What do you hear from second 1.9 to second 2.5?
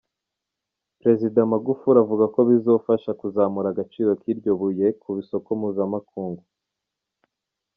avuga ko